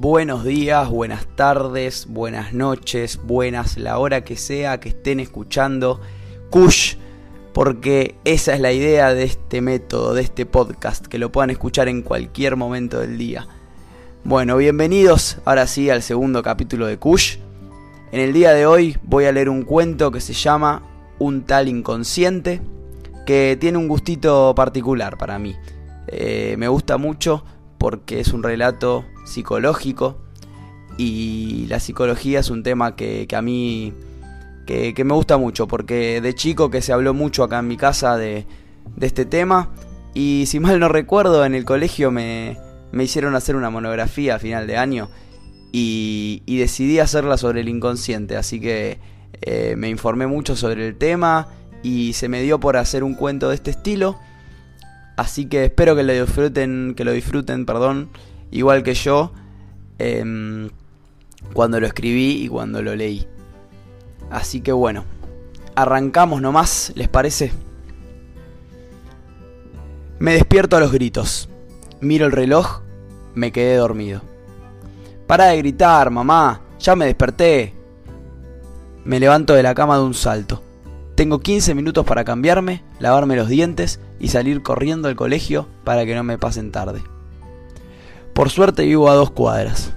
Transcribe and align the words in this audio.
buenos 0.00 0.44
días, 0.44 0.88
buenas 0.88 1.26
tardes, 1.36 2.06
buenas 2.08 2.54
noches, 2.54 3.20
buenas 3.22 3.76
la 3.76 3.98
hora 3.98 4.24
que 4.24 4.34
sea 4.34 4.80
que 4.80 4.88
estén 4.88 5.20
escuchando 5.20 6.00
Kush, 6.48 6.94
porque 7.52 8.14
esa 8.24 8.54
es 8.54 8.60
la 8.60 8.72
idea 8.72 9.12
de 9.12 9.24
este 9.24 9.60
método, 9.60 10.14
de 10.14 10.22
este 10.22 10.46
podcast, 10.46 11.06
que 11.06 11.18
lo 11.18 11.30
puedan 11.30 11.50
escuchar 11.50 11.88
en 11.88 12.00
cualquier 12.00 12.56
momento 12.56 12.98
del 12.98 13.18
día. 13.18 13.46
Bueno, 14.24 14.56
bienvenidos 14.56 15.36
ahora 15.44 15.66
sí 15.66 15.90
al 15.90 16.00
segundo 16.00 16.42
capítulo 16.42 16.86
de 16.86 16.96
Kush. 16.96 17.36
En 18.10 18.20
el 18.20 18.32
día 18.32 18.54
de 18.54 18.64
hoy 18.64 18.96
voy 19.02 19.26
a 19.26 19.32
leer 19.32 19.50
un 19.50 19.64
cuento 19.64 20.10
que 20.10 20.22
se 20.22 20.32
llama 20.32 20.82
Un 21.18 21.42
tal 21.42 21.68
inconsciente, 21.68 22.62
que 23.26 23.58
tiene 23.60 23.76
un 23.76 23.86
gustito 23.86 24.54
particular 24.54 25.18
para 25.18 25.38
mí. 25.38 25.56
Eh, 26.06 26.54
me 26.56 26.68
gusta 26.68 26.96
mucho 26.96 27.44
porque 27.80 28.20
es 28.20 28.34
un 28.34 28.42
relato 28.42 29.06
psicológico 29.24 30.18
y 30.98 31.64
la 31.70 31.80
psicología 31.80 32.40
es 32.40 32.50
un 32.50 32.62
tema 32.62 32.94
que, 32.94 33.26
a 33.34 33.40
mí 33.40 33.94
que, 34.66 34.92
me 35.02 35.14
gusta 35.14 35.38
mucho 35.38 35.66
porque 35.66 36.20
de 36.20 36.34
chico 36.34 36.70
que 36.70 36.82
se 36.82 36.92
habló 36.92 37.14
mucho 37.14 37.42
acá 37.42 37.58
en 37.58 37.68
mi 37.68 37.78
casa 37.78 38.18
de, 38.18 38.44
este 39.00 39.24
tema 39.24 39.70
y 40.12 40.44
si 40.46 40.60
mal 40.60 40.78
no 40.78 40.90
recuerdo 40.90 41.46
en 41.46 41.54
el 41.54 41.64
colegio 41.64 42.10
me, 42.10 42.58
hicieron 42.92 43.34
hacer 43.34 43.56
una 43.56 43.70
monografía 43.70 44.34
a 44.34 44.38
final 44.38 44.66
de 44.66 44.76
año 44.76 45.08
y, 45.72 46.42
decidí 46.46 46.98
hacerla 46.98 47.38
sobre 47.38 47.62
el 47.62 47.70
inconsciente 47.70 48.36
así 48.36 48.60
que 48.60 48.98
eh, 49.40 49.74
me 49.78 49.88
informé 49.88 50.26
mucho 50.26 50.54
sobre 50.54 50.86
el 50.86 50.96
tema 50.96 51.48
y 51.82 52.12
se 52.12 52.28
me 52.28 52.42
dio 52.42 52.60
por 52.60 52.76
hacer 52.76 53.04
un 53.04 53.14
cuento 53.14 53.48
de 53.48 53.54
este 53.54 53.70
estilo 53.70 54.18
Así 55.20 55.44
que 55.44 55.66
espero 55.66 55.94
que 55.94 56.02
lo 56.02 56.14
disfruten, 56.14 56.94
que 56.96 57.04
lo 57.04 57.12
disfruten, 57.12 57.66
perdón, 57.66 58.08
igual 58.50 58.82
que 58.82 58.94
yo, 58.94 59.34
em, 59.98 60.70
cuando 61.52 61.78
lo 61.78 61.86
escribí 61.86 62.42
y 62.42 62.48
cuando 62.48 62.80
lo 62.80 62.96
leí. 62.96 63.28
Así 64.30 64.62
que 64.62 64.72
bueno, 64.72 65.04
arrancamos 65.74 66.40
nomás, 66.40 66.94
¿les 66.94 67.08
parece? 67.08 67.52
Me 70.18 70.32
despierto 70.32 70.78
a 70.78 70.80
los 70.80 70.90
gritos. 70.90 71.50
Miro 72.00 72.24
el 72.24 72.32
reloj, 72.32 72.80
me 73.34 73.52
quedé 73.52 73.76
dormido. 73.76 74.22
Para 75.26 75.48
de 75.48 75.58
gritar, 75.58 76.08
mamá, 76.08 76.62
ya 76.78 76.96
me 76.96 77.04
desperté. 77.04 77.74
Me 79.04 79.20
levanto 79.20 79.52
de 79.52 79.64
la 79.64 79.74
cama 79.74 79.98
de 79.98 80.04
un 80.04 80.14
salto. 80.14 80.62
Tengo 81.20 81.40
15 81.40 81.74
minutos 81.74 82.06
para 82.06 82.24
cambiarme, 82.24 82.82
lavarme 82.98 83.36
los 83.36 83.46
dientes 83.46 84.00
y 84.18 84.28
salir 84.28 84.62
corriendo 84.62 85.06
al 85.06 85.16
colegio 85.16 85.68
para 85.84 86.06
que 86.06 86.14
no 86.14 86.24
me 86.24 86.38
pasen 86.38 86.72
tarde. 86.72 87.02
Por 88.32 88.48
suerte 88.48 88.86
vivo 88.86 89.10
a 89.10 89.14
dos 89.14 89.30
cuadras. 89.30 89.92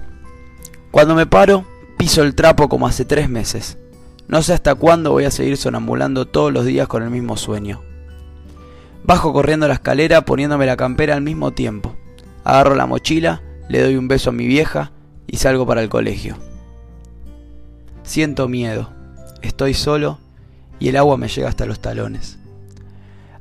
Cuando 0.90 1.14
me 1.14 1.24
paro, 1.24 1.64
piso 1.96 2.22
el 2.22 2.34
trapo 2.34 2.68
como 2.68 2.86
hace 2.86 3.06
tres 3.06 3.30
meses. 3.30 3.78
No 4.28 4.42
sé 4.42 4.52
hasta 4.52 4.74
cuándo 4.74 5.12
voy 5.12 5.24
a 5.24 5.30
seguir 5.30 5.56
sonambulando 5.56 6.26
todos 6.26 6.52
los 6.52 6.66
días 6.66 6.88
con 6.88 7.02
el 7.02 7.08
mismo 7.08 7.38
sueño. 7.38 7.80
Bajo 9.02 9.32
corriendo 9.32 9.66
la 9.66 9.72
escalera 9.72 10.26
poniéndome 10.26 10.66
la 10.66 10.76
campera 10.76 11.14
al 11.14 11.22
mismo 11.22 11.52
tiempo. 11.52 11.96
Agarro 12.44 12.74
la 12.74 12.84
mochila, 12.84 13.40
le 13.70 13.80
doy 13.80 13.96
un 13.96 14.08
beso 14.08 14.28
a 14.28 14.34
mi 14.34 14.46
vieja 14.46 14.92
y 15.26 15.38
salgo 15.38 15.66
para 15.66 15.80
el 15.80 15.88
colegio. 15.88 16.36
Siento 18.02 18.46
miedo. 18.46 18.90
Estoy 19.40 19.72
solo 19.72 20.18
y 20.78 20.88
el 20.88 20.96
agua 20.96 21.16
me 21.16 21.28
llega 21.28 21.48
hasta 21.48 21.66
los 21.66 21.80
talones. 21.80 22.38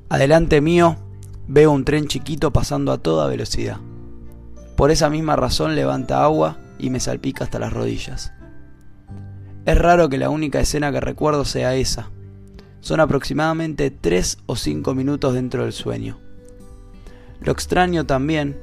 Adelante 0.10 0.62
mío 0.62 0.98
veo 1.48 1.72
un 1.72 1.86
tren 1.86 2.08
chiquito 2.08 2.52
pasando 2.52 2.92
a 2.92 3.00
toda 3.00 3.28
velocidad. 3.28 3.78
Por 4.76 4.92
esa 4.92 5.10
misma 5.10 5.36
razón 5.36 5.76
levanta 5.76 6.24
agua 6.24 6.58
y 6.80 6.90
me 6.90 7.00
salpica 7.00 7.44
hasta 7.44 7.60
las 7.60 7.74
rodillas. 7.74 8.34
Es 9.66 9.78
raro 9.78 10.10
que 10.10 10.18
la 10.18 10.30
única 10.30 10.60
escena 10.60 10.92
que 10.92 11.00
recuerdo 11.00 11.46
sea 11.46 11.76
esa. 11.76 12.10
Son 12.82 13.00
aproximadamente 13.00 13.92
3 13.92 14.40
o 14.46 14.56
5 14.56 14.94
minutos 14.94 15.34
dentro 15.34 15.64
del 15.64 15.74
sueño. 15.74 16.20
Lo 17.40 17.52
extraño 17.52 18.06
también 18.06 18.58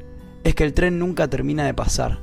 es 0.45 0.55
que 0.55 0.65
el 0.65 0.75
tren 0.75 0.99
nunca 0.99 1.29
termina 1.29 1.65
de 1.65 1.75
pasar. 1.75 2.19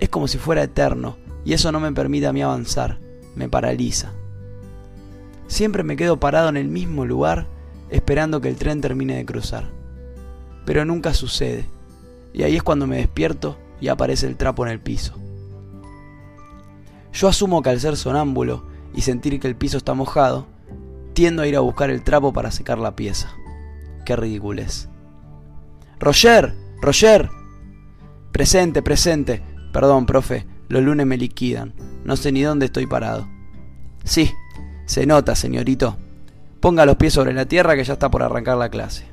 Es 0.00 0.08
como 0.08 0.26
si 0.28 0.38
fuera 0.38 0.62
eterno 0.62 1.16
y 1.44 1.52
eso 1.52 1.70
no 1.72 1.78
me 1.78 1.92
permite 1.92 2.26
a 2.26 2.32
mí 2.32 2.42
avanzar, 2.42 2.98
me 3.36 3.48
paraliza. 3.48 4.12
Siempre 5.54 5.84
me 5.84 5.94
quedo 5.94 6.18
parado 6.18 6.48
en 6.48 6.56
el 6.56 6.66
mismo 6.66 7.06
lugar 7.06 7.46
esperando 7.88 8.40
que 8.40 8.48
el 8.48 8.56
tren 8.56 8.80
termine 8.80 9.14
de 9.14 9.24
cruzar. 9.24 9.70
Pero 10.66 10.84
nunca 10.84 11.14
sucede, 11.14 11.64
y 12.32 12.42
ahí 12.42 12.56
es 12.56 12.64
cuando 12.64 12.88
me 12.88 12.96
despierto 12.96 13.56
y 13.80 13.86
aparece 13.86 14.26
el 14.26 14.36
trapo 14.36 14.66
en 14.66 14.72
el 14.72 14.80
piso. 14.80 15.14
Yo 17.12 17.28
asumo 17.28 17.62
que 17.62 17.70
al 17.70 17.78
ser 17.78 17.96
sonámbulo 17.96 18.64
y 18.96 19.02
sentir 19.02 19.38
que 19.38 19.46
el 19.46 19.54
piso 19.54 19.76
está 19.76 19.94
mojado, 19.94 20.48
tiendo 21.12 21.42
a 21.42 21.46
ir 21.46 21.54
a 21.54 21.60
buscar 21.60 21.88
el 21.88 22.02
trapo 22.02 22.32
para 22.32 22.50
secar 22.50 22.78
la 22.78 22.96
pieza. 22.96 23.32
Qué 24.04 24.16
ridiculez. 24.16 24.88
Roger, 26.00 26.52
Roger. 26.82 27.30
Presente, 28.32 28.82
presente. 28.82 29.40
Perdón, 29.72 30.04
profe, 30.06 30.48
los 30.68 30.82
lunes 30.82 31.06
me 31.06 31.16
liquidan. 31.16 31.74
No 32.04 32.16
sé 32.16 32.32
ni 32.32 32.42
dónde 32.42 32.66
estoy 32.66 32.88
parado. 32.88 33.28
Sí, 34.02 34.32
se 34.86 35.06
nota, 35.06 35.34
señorito. 35.34 35.96
Ponga 36.60 36.86
los 36.86 36.96
pies 36.96 37.12
sobre 37.12 37.32
la 37.32 37.46
tierra 37.46 37.76
que 37.76 37.84
ya 37.84 37.94
está 37.94 38.10
por 38.10 38.22
arrancar 38.22 38.56
la 38.56 38.68
clase. 38.68 39.06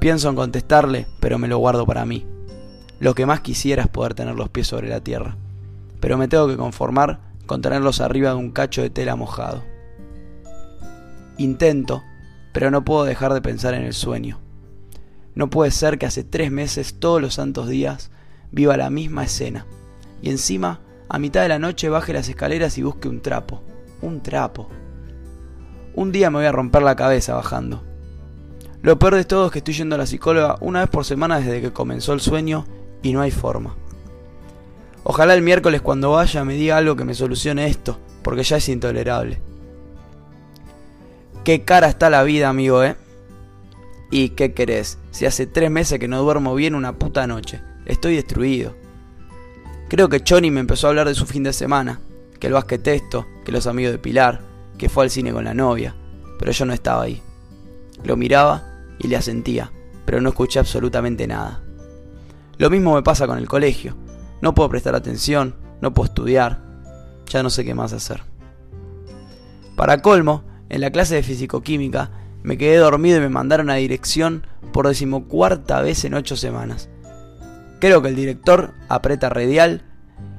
Pienso 0.00 0.28
en 0.28 0.36
contestarle, 0.36 1.06
pero 1.20 1.38
me 1.38 1.48
lo 1.48 1.58
guardo 1.58 1.86
para 1.86 2.04
mí. 2.04 2.26
Lo 3.00 3.14
que 3.14 3.26
más 3.26 3.40
quisiera 3.40 3.82
es 3.82 3.88
poder 3.88 4.14
tener 4.14 4.34
los 4.34 4.50
pies 4.50 4.66
sobre 4.66 4.88
la 4.88 5.00
tierra, 5.00 5.36
pero 6.00 6.18
me 6.18 6.28
tengo 6.28 6.46
que 6.46 6.56
conformar 6.56 7.20
con 7.46 7.62
tenerlos 7.62 8.00
arriba 8.00 8.30
de 8.30 8.36
un 8.36 8.50
cacho 8.50 8.82
de 8.82 8.90
tela 8.90 9.16
mojado. 9.16 9.62
Intento, 11.36 12.02
pero 12.52 12.70
no 12.70 12.84
puedo 12.84 13.04
dejar 13.04 13.34
de 13.34 13.42
pensar 13.42 13.74
en 13.74 13.82
el 13.82 13.94
sueño. 13.94 14.38
No 15.34 15.50
puede 15.50 15.70
ser 15.70 15.98
que 15.98 16.06
hace 16.06 16.22
tres 16.22 16.52
meses, 16.52 17.00
todos 17.00 17.20
los 17.20 17.34
santos 17.34 17.68
días, 17.68 18.10
viva 18.52 18.76
la 18.76 18.90
misma 18.90 19.24
escena, 19.24 19.66
y 20.22 20.30
encima, 20.30 20.80
a 21.08 21.18
mitad 21.18 21.42
de 21.42 21.48
la 21.48 21.58
noche, 21.58 21.88
baje 21.88 22.12
las 22.12 22.28
escaleras 22.28 22.78
y 22.78 22.82
busque 22.82 23.08
un 23.08 23.20
trapo. 23.20 23.62
Un 24.04 24.20
trapo. 24.20 24.68
Un 25.94 26.12
día 26.12 26.28
me 26.28 26.36
voy 26.36 26.44
a 26.44 26.52
romper 26.52 26.82
la 26.82 26.94
cabeza 26.94 27.36
bajando. 27.36 27.82
Lo 28.82 28.98
peor 28.98 29.14
de 29.14 29.24
todo 29.24 29.46
es 29.46 29.52
que 29.52 29.60
estoy 29.60 29.72
yendo 29.72 29.94
a 29.94 29.98
la 29.98 30.04
psicóloga 30.04 30.58
una 30.60 30.80
vez 30.80 30.90
por 30.90 31.06
semana 31.06 31.38
desde 31.38 31.62
que 31.62 31.72
comenzó 31.72 32.12
el 32.12 32.20
sueño 32.20 32.66
y 33.02 33.14
no 33.14 33.22
hay 33.22 33.30
forma. 33.30 33.76
Ojalá 35.04 35.32
el 35.32 35.40
miércoles 35.40 35.80
cuando 35.80 36.10
vaya 36.10 36.44
me 36.44 36.52
diga 36.52 36.76
algo 36.76 36.96
que 36.96 37.06
me 37.06 37.14
solucione 37.14 37.66
esto, 37.66 37.98
porque 38.22 38.42
ya 38.42 38.58
es 38.58 38.68
intolerable. 38.68 39.40
Qué 41.42 41.64
cara 41.64 41.88
está 41.88 42.10
la 42.10 42.24
vida, 42.24 42.50
amigo, 42.50 42.84
¿eh? 42.84 42.96
¿Y 44.10 44.30
qué 44.30 44.52
querés? 44.52 44.98
Si 45.12 45.24
hace 45.24 45.46
tres 45.46 45.70
meses 45.70 45.98
que 45.98 46.08
no 46.08 46.20
duermo 46.20 46.54
bien 46.54 46.74
una 46.74 46.98
puta 46.98 47.26
noche. 47.26 47.62
Estoy 47.86 48.16
destruido. 48.16 48.76
Creo 49.88 50.10
que 50.10 50.22
Choni 50.22 50.50
me 50.50 50.60
empezó 50.60 50.88
a 50.88 50.90
hablar 50.90 51.08
de 51.08 51.14
su 51.14 51.24
fin 51.24 51.42
de 51.42 51.54
semana, 51.54 52.00
que 52.38 52.48
el 52.48 52.52
basquet 52.52 52.86
esto, 52.88 53.26
que 53.44 53.52
los 53.52 53.66
amigos 53.66 53.92
de 53.92 53.98
Pilar, 53.98 54.40
que 54.78 54.88
fue 54.88 55.04
al 55.04 55.10
cine 55.10 55.32
con 55.32 55.44
la 55.44 55.54
novia, 55.54 55.94
pero 56.38 56.52
yo 56.52 56.64
no 56.64 56.72
estaba 56.72 57.02
ahí. 57.02 57.22
Lo 58.02 58.16
miraba 58.16 58.64
y 58.98 59.08
le 59.08 59.16
asentía, 59.16 59.72
pero 60.04 60.20
no 60.20 60.30
escuché 60.30 60.58
absolutamente 60.58 61.26
nada. 61.26 61.62
Lo 62.58 62.70
mismo 62.70 62.94
me 62.94 63.02
pasa 63.02 63.26
con 63.26 63.38
el 63.38 63.48
colegio. 63.48 63.96
No 64.40 64.54
puedo 64.54 64.68
prestar 64.68 64.94
atención, 64.94 65.56
no 65.80 65.94
puedo 65.94 66.06
estudiar, 66.06 66.62
ya 67.26 67.42
no 67.42 67.50
sé 67.50 67.64
qué 67.64 67.74
más 67.74 67.92
hacer. 67.92 68.22
Para 69.76 70.02
colmo, 70.02 70.44
en 70.68 70.80
la 70.80 70.90
clase 70.90 71.14
de 71.14 71.22
fisicoquímica 71.22 72.10
me 72.42 72.58
quedé 72.58 72.76
dormido 72.76 73.18
y 73.18 73.22
me 73.22 73.28
mandaron 73.28 73.70
a 73.70 73.74
dirección 73.74 74.46
por 74.72 74.86
decimocuarta 74.86 75.80
vez 75.80 76.04
en 76.04 76.14
ocho 76.14 76.36
semanas. 76.36 76.88
Creo 77.80 78.02
que 78.02 78.08
el 78.08 78.16
director 78.16 78.74
aprieta 78.88 79.28
radial 79.28 79.82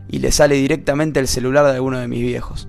y 0.08 0.20
le 0.20 0.32
sale 0.32 0.56
directamente 0.56 1.20
el 1.20 1.28
celular 1.28 1.66
de 1.66 1.74
alguno 1.74 2.00
de 2.00 2.08
mis 2.08 2.22
viejos. 2.22 2.68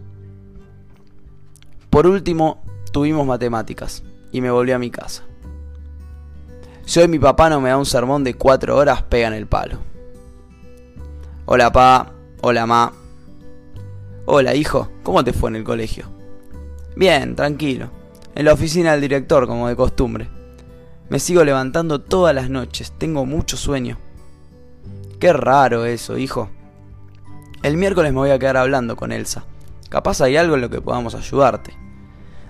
Por 1.97 2.07
último, 2.07 2.63
tuvimos 2.93 3.27
matemáticas 3.27 4.03
y 4.31 4.43
me 4.43 4.51
volví 4.51 4.71
a 4.71 4.79
mi 4.79 4.91
casa. 4.91 5.23
Si 6.85 7.01
hoy 7.01 7.09
mi 7.09 7.19
papá 7.19 7.49
no 7.49 7.59
me 7.59 7.71
da 7.71 7.79
un 7.79 7.87
sermón 7.87 8.23
de 8.23 8.35
cuatro 8.35 8.77
horas, 8.77 9.03
pega 9.05 9.29
en 9.29 9.33
el 9.33 9.47
palo. 9.47 9.79
Hola 11.47 11.73
pa, 11.73 12.13
hola 12.43 12.67
ma. 12.67 12.93
Hola 14.27 14.55
hijo, 14.55 14.91
¿cómo 15.03 15.25
te 15.25 15.33
fue 15.33 15.49
en 15.49 15.57
el 15.57 15.65
colegio? 15.65 16.05
Bien, 16.97 17.35
tranquilo. 17.35 17.89
En 18.35 18.45
la 18.45 18.53
oficina 18.53 18.93
del 18.93 19.01
director, 19.01 19.47
como 19.47 19.67
de 19.67 19.75
costumbre. 19.75 20.29
Me 21.09 21.19
sigo 21.19 21.45
levantando 21.45 22.03
todas 22.03 22.35
las 22.35 22.51
noches, 22.51 22.93
tengo 22.99 23.25
mucho 23.25 23.57
sueño. 23.57 23.97
Qué 25.19 25.33
raro 25.33 25.87
eso, 25.87 26.19
hijo. 26.19 26.51
El 27.63 27.79
miércoles 27.79 28.13
me 28.13 28.19
voy 28.19 28.33
a 28.33 28.39
quedar 28.39 28.59
hablando 28.59 28.97
con 28.97 29.13
Elsa. 29.13 29.47
Capaz 29.89 30.21
hay 30.21 30.37
algo 30.37 30.57
en 30.57 30.61
lo 30.61 30.69
que 30.69 30.83
podamos 30.83 31.15
ayudarte. 31.15 31.86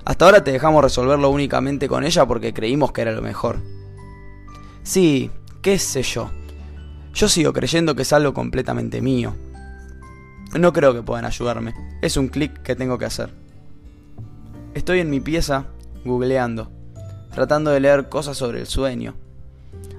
Hasta 0.06 0.24
ahora 0.24 0.44
te 0.44 0.52
dejamos 0.52 0.84
resolverlo 0.84 1.30
únicamente 1.30 1.88
con 1.88 2.04
ella 2.04 2.24
porque 2.26 2.54
creímos 2.54 2.92
que 2.92 3.02
era 3.02 3.10
lo 3.10 3.22
mejor. 3.22 3.56
Sí, 4.84 5.32
qué 5.62 5.80
sé 5.80 6.04
yo. 6.04 6.30
Yo 7.12 7.28
sigo 7.28 7.52
creyendo 7.52 7.96
que 7.96 8.02
es 8.02 8.12
algo 8.12 8.32
completamente 8.32 9.02
mío. 9.02 9.34
No 10.56 10.72
creo 10.72 10.94
que 10.94 11.02
puedan 11.02 11.24
ayudarme. 11.24 11.74
Es 12.02 12.16
un 12.16 12.28
clic 12.28 12.62
que 12.62 12.76
tengo 12.76 12.98
que 12.98 13.04
hacer. 13.04 13.30
Estoy 14.74 15.00
en 15.00 15.10
mi 15.10 15.18
pieza, 15.18 15.66
googleando, 16.04 16.70
tratando 17.34 17.72
de 17.72 17.80
leer 17.80 18.08
cosas 18.08 18.36
sobre 18.36 18.60
el 18.60 18.68
sueño. 18.68 19.16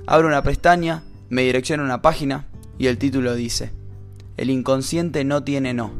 Abro 0.06 0.30
una 0.30 0.42
pestaña, 0.42 1.04
me 1.28 1.42
direcciona 1.42 1.84
a 1.84 1.86
una 1.86 2.02
página 2.02 2.46
y 2.78 2.88
el 2.88 2.98
título 2.98 3.36
dice, 3.36 3.74
El 4.38 4.52
inconsciente 4.52 5.26
no 5.26 5.44
tiene 5.44 5.74
no. 5.74 5.92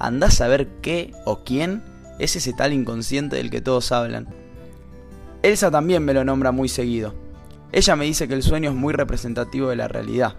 Andás 0.00 0.40
a 0.40 0.48
ver 0.48 0.66
qué 0.82 1.12
o 1.24 1.44
quién 1.44 1.93
es 2.18 2.36
ese 2.36 2.52
tal 2.52 2.72
inconsciente 2.72 3.36
del 3.36 3.50
que 3.50 3.60
todos 3.60 3.92
hablan. 3.92 4.28
Elsa 5.42 5.70
también 5.70 6.04
me 6.04 6.14
lo 6.14 6.24
nombra 6.24 6.52
muy 6.52 6.68
seguido. 6.68 7.14
Ella 7.72 7.96
me 7.96 8.04
dice 8.04 8.28
que 8.28 8.34
el 8.34 8.42
sueño 8.42 8.70
es 8.70 8.76
muy 8.76 8.94
representativo 8.94 9.68
de 9.68 9.76
la 9.76 9.88
realidad, 9.88 10.36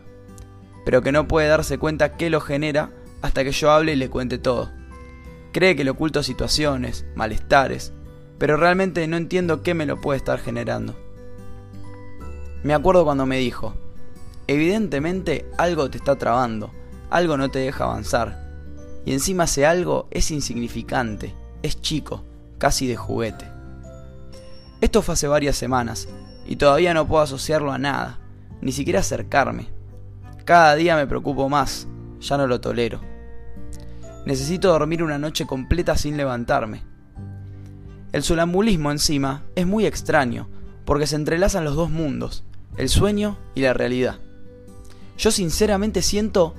pero 0.85 1.01
que 1.01 1.11
no 1.11 1.27
puede 1.27 1.47
darse 1.47 1.77
cuenta 1.77 2.15
qué 2.17 2.29
lo 2.29 2.41
genera 2.41 2.91
hasta 3.21 3.43
que 3.43 3.51
yo 3.51 3.71
hable 3.71 3.93
y 3.93 3.97
le 3.97 4.09
cuente 4.09 4.37
todo. 4.37 4.71
Cree 5.51 5.75
que 5.75 5.83
le 5.83 5.91
oculto 5.91 6.23
situaciones, 6.23 7.05
malestares, 7.15 7.93
pero 8.37 8.57
realmente 8.57 9.07
no 9.07 9.17
entiendo 9.17 9.63
qué 9.63 9.73
me 9.73 9.85
lo 9.85 9.99
puede 9.99 10.17
estar 10.17 10.39
generando. 10.39 10.95
Me 12.63 12.73
acuerdo 12.73 13.05
cuando 13.05 13.25
me 13.25 13.37
dijo, 13.37 13.75
evidentemente 14.47 15.45
algo 15.57 15.89
te 15.89 15.97
está 15.97 16.15
trabando, 16.15 16.71
algo 17.09 17.37
no 17.37 17.49
te 17.51 17.59
deja 17.59 17.83
avanzar, 17.83 18.43
y 19.05 19.13
encima 19.13 19.43
ese 19.43 19.65
algo 19.65 20.07
es 20.09 20.31
insignificante, 20.31 21.35
es 21.65 21.81
chico, 21.81 22.23
casi 22.57 22.87
de 22.87 22.95
juguete. 22.95 23.45
Esto 24.81 25.01
fue 25.01 25.13
hace 25.13 25.27
varias 25.27 25.55
semanas, 25.55 26.07
y 26.45 26.57
todavía 26.57 26.93
no 26.93 27.07
puedo 27.07 27.23
asociarlo 27.23 27.71
a 27.71 27.77
nada, 27.77 28.19
ni 28.61 28.71
siquiera 28.71 28.99
acercarme. 28.99 29.69
Cada 30.43 30.75
día 30.75 30.95
me 30.95 31.07
preocupo 31.07 31.49
más, 31.49 31.87
ya 32.19 32.37
no 32.37 32.47
lo 32.47 32.61
tolero. 32.61 33.01
Necesito 34.25 34.69
dormir 34.69 35.03
una 35.03 35.17
noche 35.17 35.45
completa 35.45 35.97
sin 35.97 36.17
levantarme. 36.17 36.83
El 38.11 38.23
sonambulismo 38.23 38.91
encima 38.91 39.43
es 39.55 39.67
muy 39.67 39.85
extraño, 39.85 40.47
porque 40.85 41.07
se 41.07 41.15
entrelazan 41.15 41.65
los 41.65 41.75
dos 41.75 41.89
mundos, 41.89 42.43
el 42.77 42.89
sueño 42.89 43.37
y 43.55 43.61
la 43.61 43.73
realidad. 43.73 44.19
Yo 45.17 45.31
sinceramente 45.31 46.01
siento 46.01 46.55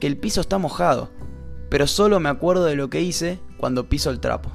que 0.00 0.06
el 0.06 0.16
piso 0.16 0.40
está 0.40 0.58
mojado, 0.58 1.10
pero 1.70 1.86
solo 1.86 2.20
me 2.20 2.28
acuerdo 2.28 2.64
de 2.64 2.76
lo 2.76 2.90
que 2.90 3.02
hice 3.02 3.38
cuando 3.58 3.88
piso 3.88 4.10
el 4.10 4.20
trapo. 4.20 4.50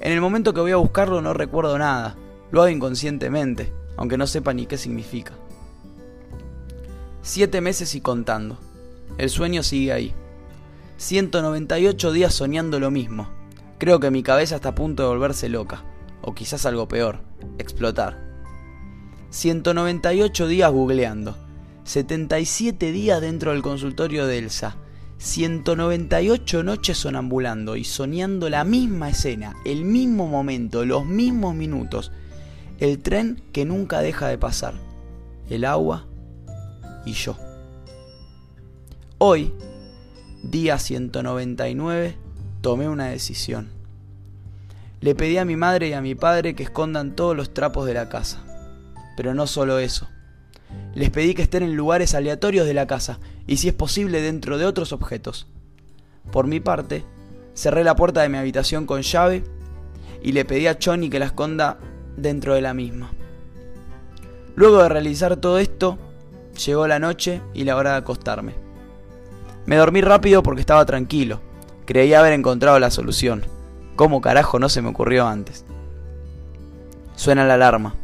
En 0.00 0.12
el 0.12 0.20
momento 0.20 0.54
que 0.54 0.60
voy 0.60 0.72
a 0.72 0.76
buscarlo 0.76 1.20
no 1.20 1.34
recuerdo 1.34 1.78
nada, 1.78 2.16
lo 2.50 2.62
hago 2.62 2.70
inconscientemente, 2.70 3.72
aunque 3.96 4.16
no 4.16 4.26
sepa 4.26 4.52
ni 4.54 4.66
qué 4.66 4.78
significa. 4.78 5.34
Siete 7.22 7.60
meses 7.60 7.94
y 7.94 8.00
contando. 8.00 8.58
El 9.18 9.28
sueño 9.28 9.62
sigue 9.62 9.92
ahí. 9.92 10.14
198 10.96 12.12
días 12.12 12.34
soñando 12.34 12.80
lo 12.80 12.90
mismo. 12.90 13.28
Creo 13.78 14.00
que 14.00 14.10
mi 14.10 14.22
cabeza 14.22 14.56
está 14.56 14.70
a 14.70 14.74
punto 14.74 15.02
de 15.02 15.10
volverse 15.10 15.48
loca. 15.48 15.84
O 16.22 16.34
quizás 16.34 16.66
algo 16.66 16.88
peor, 16.88 17.20
explotar. 17.58 18.18
198 19.30 20.48
días 20.48 20.72
googleando. 20.72 21.36
77 21.84 22.92
días 22.92 23.20
dentro 23.20 23.52
del 23.52 23.62
consultorio 23.62 24.26
de 24.26 24.38
Elsa. 24.38 24.76
198 25.20 26.62
noches 26.62 26.96
sonambulando 26.96 27.76
y 27.76 27.84
soñando 27.84 28.48
la 28.48 28.64
misma 28.64 29.10
escena, 29.10 29.54
el 29.66 29.84
mismo 29.84 30.26
momento, 30.26 30.86
los 30.86 31.04
mismos 31.04 31.54
minutos, 31.54 32.10
el 32.78 33.00
tren 33.00 33.42
que 33.52 33.66
nunca 33.66 34.00
deja 34.00 34.28
de 34.28 34.38
pasar, 34.38 34.72
el 35.50 35.66
agua 35.66 36.06
y 37.04 37.12
yo. 37.12 37.36
Hoy, 39.18 39.52
día 40.42 40.78
199, 40.78 42.16
tomé 42.62 42.88
una 42.88 43.08
decisión. 43.08 43.68
Le 45.02 45.14
pedí 45.14 45.36
a 45.36 45.44
mi 45.44 45.56
madre 45.56 45.88
y 45.88 45.92
a 45.92 46.00
mi 46.00 46.14
padre 46.14 46.54
que 46.54 46.62
escondan 46.62 47.14
todos 47.14 47.36
los 47.36 47.52
trapos 47.52 47.84
de 47.84 47.92
la 47.92 48.08
casa. 48.08 48.42
Pero 49.18 49.34
no 49.34 49.46
solo 49.46 49.78
eso. 49.80 50.08
Les 50.94 51.10
pedí 51.10 51.34
que 51.34 51.42
estén 51.42 51.62
en 51.62 51.76
lugares 51.76 52.14
aleatorios 52.14 52.66
de 52.66 52.74
la 52.74 52.86
casa 52.86 53.20
y 53.46 53.58
si 53.58 53.68
es 53.68 53.74
posible 53.74 54.20
dentro 54.20 54.58
de 54.58 54.66
otros 54.66 54.92
objetos. 54.92 55.46
Por 56.32 56.46
mi 56.46 56.60
parte, 56.60 57.04
cerré 57.54 57.84
la 57.84 57.96
puerta 57.96 58.22
de 58.22 58.28
mi 58.28 58.38
habitación 58.38 58.86
con 58.86 59.02
llave 59.02 59.44
y 60.22 60.32
le 60.32 60.44
pedí 60.44 60.66
a 60.66 60.78
Johnny 60.82 61.08
que 61.08 61.18
la 61.18 61.26
esconda 61.26 61.78
dentro 62.16 62.54
de 62.54 62.60
la 62.60 62.74
misma. 62.74 63.10
Luego 64.56 64.82
de 64.82 64.88
realizar 64.88 65.36
todo 65.36 65.58
esto, 65.58 65.98
llegó 66.66 66.86
la 66.86 66.98
noche 66.98 67.40
y 67.54 67.64
la 67.64 67.76
hora 67.76 67.92
de 67.92 67.98
acostarme. 67.98 68.54
Me 69.66 69.76
dormí 69.76 70.00
rápido 70.00 70.42
porque 70.42 70.60
estaba 70.60 70.84
tranquilo. 70.84 71.40
Creía 71.86 72.20
haber 72.20 72.32
encontrado 72.32 72.78
la 72.78 72.90
solución. 72.90 73.44
¿Cómo 73.96 74.20
carajo 74.20 74.58
no 74.58 74.68
se 74.68 74.82
me 74.82 74.88
ocurrió 74.88 75.26
antes? 75.26 75.64
Suena 77.14 77.44
la 77.44 77.54
alarma. 77.54 77.94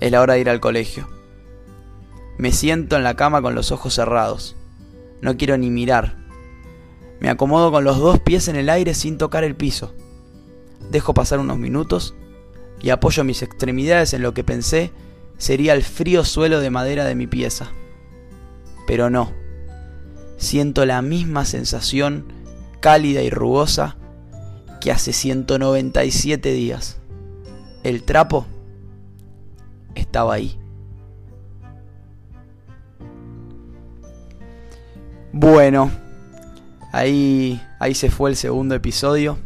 Es 0.00 0.10
la 0.10 0.20
hora 0.20 0.34
de 0.34 0.40
ir 0.40 0.50
al 0.50 0.60
colegio. 0.60 1.15
Me 2.38 2.52
siento 2.52 2.96
en 2.96 3.04
la 3.04 3.16
cama 3.16 3.40
con 3.40 3.54
los 3.54 3.72
ojos 3.72 3.94
cerrados. 3.94 4.56
No 5.20 5.36
quiero 5.36 5.56
ni 5.56 5.70
mirar. 5.70 6.16
Me 7.20 7.30
acomodo 7.30 7.72
con 7.72 7.84
los 7.84 7.98
dos 7.98 8.20
pies 8.20 8.48
en 8.48 8.56
el 8.56 8.68
aire 8.68 8.94
sin 8.94 9.16
tocar 9.16 9.44
el 9.44 9.56
piso. 9.56 9.94
Dejo 10.90 11.14
pasar 11.14 11.38
unos 11.38 11.58
minutos 11.58 12.14
y 12.80 12.90
apoyo 12.90 13.24
mis 13.24 13.42
extremidades 13.42 14.12
en 14.12 14.22
lo 14.22 14.34
que 14.34 14.44
pensé 14.44 14.92
sería 15.38 15.74
el 15.74 15.82
frío 15.82 16.24
suelo 16.24 16.60
de 16.60 16.70
madera 16.70 17.04
de 17.04 17.14
mi 17.14 17.26
pieza. 17.26 17.72
Pero 18.86 19.10
no. 19.10 19.32
Siento 20.36 20.84
la 20.84 21.00
misma 21.00 21.44
sensación 21.44 22.32
cálida 22.80 23.22
y 23.22 23.30
rugosa 23.30 23.96
que 24.80 24.92
hace 24.92 25.12
197 25.12 26.52
días. 26.52 26.98
El 27.82 28.02
trapo 28.02 28.46
estaba 29.94 30.34
ahí. 30.34 30.58
Bueno, 35.38 35.90
ahí, 36.92 37.60
ahí 37.78 37.94
se 37.94 38.10
fue 38.10 38.30
el 38.30 38.36
segundo 38.36 38.74
episodio. 38.74 39.36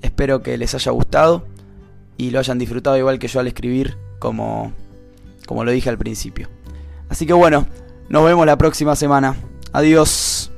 Espero 0.00 0.42
que 0.42 0.56
les 0.56 0.74
haya 0.74 0.90
gustado 0.90 1.44
y 2.16 2.30
lo 2.30 2.38
hayan 2.38 2.58
disfrutado 2.58 2.96
igual 2.96 3.18
que 3.18 3.28
yo 3.28 3.38
al 3.38 3.46
escribir, 3.46 3.98
como, 4.18 4.72
como 5.46 5.64
lo 5.64 5.70
dije 5.70 5.90
al 5.90 5.98
principio. 5.98 6.48
Así 7.10 7.26
que 7.26 7.34
bueno, 7.34 7.66
nos 8.08 8.24
vemos 8.24 8.46
la 8.46 8.56
próxima 8.56 8.96
semana. 8.96 9.36
Adiós. 9.74 10.51